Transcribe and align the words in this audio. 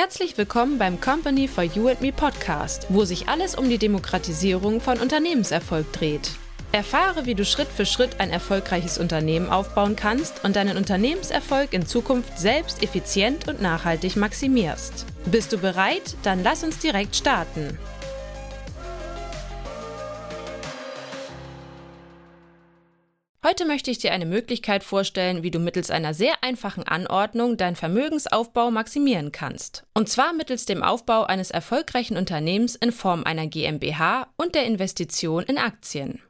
Herzlich 0.00 0.38
willkommen 0.38 0.78
beim 0.78 1.00
Company 1.00 1.48
for 1.48 1.64
You 1.64 1.88
and 1.88 2.00
Me 2.00 2.12
Podcast, 2.12 2.86
wo 2.88 3.04
sich 3.04 3.28
alles 3.28 3.56
um 3.56 3.68
die 3.68 3.78
Demokratisierung 3.78 4.80
von 4.80 5.00
Unternehmenserfolg 5.00 5.92
dreht. 5.92 6.30
Erfahre, 6.70 7.26
wie 7.26 7.34
du 7.34 7.44
Schritt 7.44 7.66
für 7.66 7.84
Schritt 7.84 8.20
ein 8.20 8.30
erfolgreiches 8.30 8.98
Unternehmen 8.98 9.50
aufbauen 9.50 9.96
kannst 9.96 10.44
und 10.44 10.54
deinen 10.54 10.76
Unternehmenserfolg 10.76 11.72
in 11.72 11.84
Zukunft 11.84 12.38
selbst 12.38 12.84
effizient 12.84 13.48
und 13.48 13.60
nachhaltig 13.60 14.14
maximierst. 14.14 15.04
Bist 15.32 15.52
du 15.52 15.58
bereit? 15.58 16.14
Dann 16.22 16.44
lass 16.44 16.62
uns 16.62 16.78
direkt 16.78 17.16
starten. 17.16 17.76
Heute 23.48 23.64
möchte 23.64 23.90
ich 23.90 23.96
dir 23.96 24.12
eine 24.12 24.26
Möglichkeit 24.26 24.84
vorstellen, 24.84 25.42
wie 25.42 25.50
du 25.50 25.58
mittels 25.58 25.90
einer 25.90 26.12
sehr 26.12 26.34
einfachen 26.42 26.82
Anordnung 26.82 27.56
deinen 27.56 27.76
Vermögensaufbau 27.76 28.70
maximieren 28.70 29.32
kannst. 29.32 29.84
Und 29.94 30.10
zwar 30.10 30.34
mittels 30.34 30.66
dem 30.66 30.82
Aufbau 30.82 31.22
eines 31.22 31.50
erfolgreichen 31.50 32.18
Unternehmens 32.18 32.74
in 32.74 32.92
Form 32.92 33.24
einer 33.24 33.46
GmbH 33.46 34.28
und 34.36 34.54
der 34.54 34.66
Investition 34.66 35.44
in 35.44 35.56
Aktien. 35.56 36.20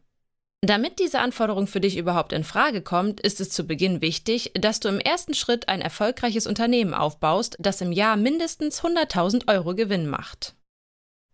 Damit 0.61 1.01
diese 1.01 1.19
Anforderung 1.19 1.67
für 1.67 1.81
dich 1.81 1.97
überhaupt 1.97 2.33
in 2.33 2.45
Frage 2.45 2.83
kommt, 2.83 3.19
ist 3.19 3.41
es 3.41 3.51
zu 3.51 3.65
Beginn 3.65 4.01
wichtig, 4.01 4.53
dass 4.55 4.79
du 4.79 4.89
im 4.89 5.01
ersten 5.01 5.35
Schritt 5.35 5.69
ein 5.69 5.81
erfolgreiches 5.81 6.47
Unternehmen 6.47 6.95
aufbaust, 6.95 7.57
das 7.59 7.81
im 7.81 7.91
Jahr 7.91 8.17
mindestens 8.17 8.85
100.000 8.85 9.53
Euro 9.53 9.75
Gewinn 9.75 10.07
macht. 10.07 10.55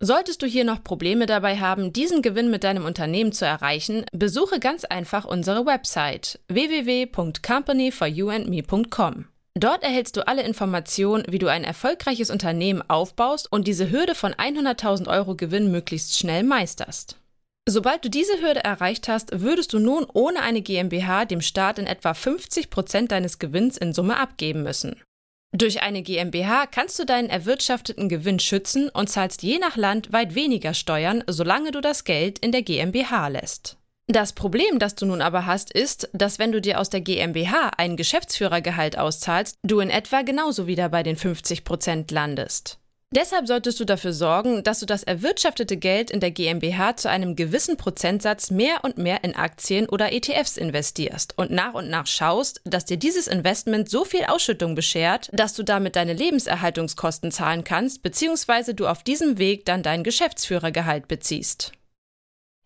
Solltest 0.00 0.42
du 0.42 0.46
hier 0.46 0.64
noch 0.64 0.82
Probleme 0.84 1.26
dabei 1.26 1.58
haben, 1.58 1.92
diesen 1.92 2.20
Gewinn 2.20 2.50
mit 2.50 2.64
deinem 2.64 2.84
Unternehmen 2.84 3.30
zu 3.32 3.46
erreichen, 3.46 4.04
besuche 4.12 4.58
ganz 4.60 4.84
einfach 4.84 5.24
unsere 5.24 5.64
Website 5.66 6.40
www.companyforyouandme.com. 6.48 9.26
Dort 9.56 9.84
erhältst 9.84 10.16
du 10.16 10.26
alle 10.26 10.42
Informationen, 10.42 11.22
wie 11.28 11.38
du 11.38 11.46
ein 11.46 11.62
erfolgreiches 11.62 12.30
Unternehmen 12.30 12.82
aufbaust 12.88 13.52
und 13.52 13.68
diese 13.68 13.92
Hürde 13.92 14.16
von 14.16 14.34
100.000 14.34 15.06
Euro 15.08 15.36
Gewinn 15.36 15.70
möglichst 15.70 16.18
schnell 16.18 16.42
meisterst. 16.42 17.18
Sobald 17.66 18.04
du 18.04 18.10
diese 18.10 18.42
Hürde 18.42 18.62
erreicht 18.64 19.08
hast, 19.08 19.40
würdest 19.40 19.72
du 19.72 19.78
nun 19.78 20.06
ohne 20.12 20.42
eine 20.42 20.60
GmbH 20.60 21.24
dem 21.24 21.40
Staat 21.40 21.78
in 21.78 21.86
etwa 21.86 22.12
50 22.12 22.68
Prozent 22.68 23.10
deines 23.12 23.38
Gewinns 23.38 23.78
in 23.78 23.94
Summe 23.94 24.18
abgeben 24.18 24.64
müssen. 24.64 25.00
Durch 25.56 25.82
eine 25.82 26.02
GmbH 26.02 26.66
kannst 26.66 26.98
du 26.98 27.04
deinen 27.04 27.30
erwirtschafteten 27.30 28.08
Gewinn 28.08 28.40
schützen 28.40 28.88
und 28.88 29.08
zahlst 29.08 29.44
je 29.44 29.58
nach 29.58 29.76
Land 29.76 30.12
weit 30.12 30.34
weniger 30.34 30.74
Steuern, 30.74 31.22
solange 31.28 31.70
du 31.70 31.80
das 31.80 32.02
Geld 32.02 32.40
in 32.40 32.50
der 32.50 32.62
GmbH 32.62 33.28
lässt. 33.28 33.76
Das 34.08 34.32
Problem, 34.32 34.80
das 34.80 34.96
du 34.96 35.06
nun 35.06 35.22
aber 35.22 35.46
hast, 35.46 35.72
ist, 35.72 36.10
dass 36.12 36.40
wenn 36.40 36.50
du 36.50 36.60
dir 36.60 36.80
aus 36.80 36.90
der 36.90 37.02
GmbH 37.02 37.70
ein 37.78 37.96
Geschäftsführergehalt 37.96 38.98
auszahlst, 38.98 39.56
du 39.62 39.78
in 39.78 39.90
etwa 39.90 40.22
genauso 40.22 40.66
wieder 40.66 40.88
bei 40.88 41.04
den 41.04 41.14
50 41.14 41.62
Prozent 41.62 42.10
landest. 42.10 42.80
Deshalb 43.14 43.46
solltest 43.46 43.78
du 43.78 43.84
dafür 43.84 44.12
sorgen, 44.12 44.64
dass 44.64 44.80
du 44.80 44.86
das 44.86 45.04
erwirtschaftete 45.04 45.76
Geld 45.76 46.10
in 46.10 46.18
der 46.18 46.32
GmbH 46.32 46.96
zu 46.96 47.08
einem 47.08 47.36
gewissen 47.36 47.76
Prozentsatz 47.76 48.50
mehr 48.50 48.82
und 48.82 48.98
mehr 48.98 49.22
in 49.22 49.36
Aktien 49.36 49.88
oder 49.88 50.12
ETFs 50.12 50.56
investierst 50.56 51.38
und 51.38 51.52
nach 51.52 51.74
und 51.74 51.88
nach 51.88 52.08
schaust, 52.08 52.60
dass 52.64 52.86
dir 52.86 52.96
dieses 52.96 53.28
Investment 53.28 53.88
so 53.88 54.04
viel 54.04 54.24
Ausschüttung 54.24 54.74
beschert, 54.74 55.30
dass 55.32 55.54
du 55.54 55.62
damit 55.62 55.94
deine 55.94 56.12
Lebenserhaltungskosten 56.12 57.30
zahlen 57.30 57.62
kannst, 57.62 58.02
beziehungsweise 58.02 58.74
du 58.74 58.88
auf 58.88 59.04
diesem 59.04 59.38
Weg 59.38 59.64
dann 59.64 59.84
dein 59.84 60.02
Geschäftsführergehalt 60.02 61.06
beziehst. 61.06 61.70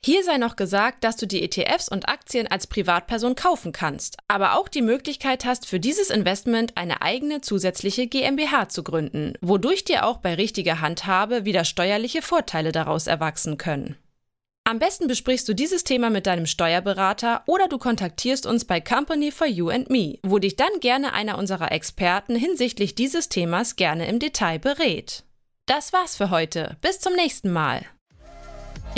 Hier 0.04 0.22
sei 0.22 0.38
noch 0.38 0.54
gesagt, 0.54 1.02
dass 1.02 1.16
du 1.16 1.26
die 1.26 1.42
ETFs 1.42 1.88
und 1.88 2.08
Aktien 2.08 2.46
als 2.46 2.68
Privatperson 2.68 3.34
kaufen 3.34 3.72
kannst, 3.72 4.16
aber 4.28 4.56
auch 4.56 4.68
die 4.68 4.82
Möglichkeit 4.82 5.44
hast, 5.44 5.66
für 5.66 5.80
dieses 5.80 6.10
Investment 6.10 6.76
eine 6.76 7.02
eigene 7.02 7.40
zusätzliche 7.40 8.06
GmbH 8.06 8.68
zu 8.68 8.84
gründen, 8.84 9.34
wodurch 9.40 9.84
dir 9.84 10.06
auch 10.06 10.18
bei 10.18 10.34
richtiger 10.34 10.80
Handhabe 10.80 11.44
wieder 11.44 11.64
steuerliche 11.64 12.22
Vorteile 12.22 12.70
daraus 12.70 13.08
erwachsen 13.08 13.58
können. 13.58 13.96
Am 14.62 14.78
besten 14.78 15.08
besprichst 15.08 15.48
du 15.48 15.54
dieses 15.54 15.82
Thema 15.82 16.10
mit 16.10 16.26
deinem 16.26 16.46
Steuerberater 16.46 17.42
oder 17.46 17.68
du 17.68 17.78
kontaktierst 17.78 18.44
uns 18.46 18.66
bei 18.66 18.80
Company 18.80 19.32
for 19.32 19.46
You 19.46 19.70
and 19.70 19.88
Me, 19.88 20.18
wo 20.22 20.38
dich 20.38 20.56
dann 20.56 20.80
gerne 20.80 21.14
einer 21.14 21.38
unserer 21.38 21.72
Experten 21.72 22.36
hinsichtlich 22.36 22.94
dieses 22.94 23.30
Themas 23.30 23.76
gerne 23.76 24.06
im 24.06 24.18
Detail 24.18 24.58
berät. 24.58 25.24
Das 25.64 25.92
war's 25.92 26.16
für 26.16 26.30
heute. 26.30 26.76
Bis 26.82 27.00
zum 27.00 27.14
nächsten 27.14 27.50
Mal. 27.50 27.86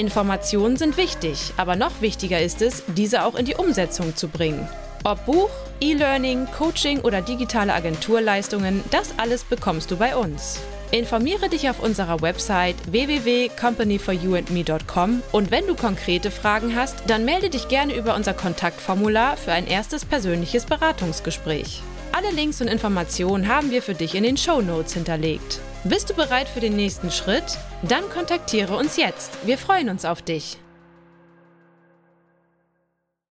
Informationen 0.00 0.78
sind 0.78 0.96
wichtig, 0.96 1.52
aber 1.58 1.76
noch 1.76 2.00
wichtiger 2.00 2.40
ist 2.40 2.62
es, 2.62 2.82
diese 2.96 3.24
auch 3.24 3.34
in 3.34 3.44
die 3.44 3.54
Umsetzung 3.54 4.16
zu 4.16 4.28
bringen. 4.28 4.66
Ob 5.04 5.26
Buch, 5.26 5.50
E-Learning, 5.80 6.46
Coaching 6.46 7.00
oder 7.00 7.20
digitale 7.22 7.74
Agenturleistungen, 7.74 8.84
das 8.90 9.18
alles 9.18 9.44
bekommst 9.44 9.90
du 9.90 9.96
bei 9.96 10.16
uns. 10.16 10.60
Informiere 10.90 11.48
dich 11.48 11.70
auf 11.70 11.80
unserer 11.80 12.20
Website 12.20 12.76
www.companyforyouandme.com 12.90 15.22
und 15.30 15.50
wenn 15.50 15.66
du 15.66 15.74
konkrete 15.76 16.30
Fragen 16.30 16.74
hast, 16.74 16.96
dann 17.06 17.24
melde 17.24 17.50
dich 17.50 17.68
gerne 17.68 17.94
über 17.94 18.16
unser 18.16 18.34
Kontaktformular 18.34 19.36
für 19.36 19.52
ein 19.52 19.66
erstes 19.66 20.04
persönliches 20.04 20.64
Beratungsgespräch. 20.64 21.82
Alle 22.12 22.30
Links 22.32 22.60
und 22.60 22.68
Informationen 22.68 23.48
haben 23.48 23.70
wir 23.70 23.82
für 23.82 23.94
dich 23.94 24.16
in 24.16 24.24
den 24.24 24.36
Show 24.36 24.60
Notes 24.60 24.94
hinterlegt. 24.94 25.60
Bist 25.84 26.10
du 26.10 26.14
bereit 26.14 26.46
für 26.46 26.60
den 26.60 26.76
nächsten 26.76 27.10
Schritt? 27.10 27.56
Dann 27.82 28.06
kontaktiere 28.10 28.76
uns 28.76 28.98
jetzt. 28.98 29.46
Wir 29.46 29.56
freuen 29.56 29.88
uns 29.88 30.04
auf 30.04 30.20
dich. 30.20 30.58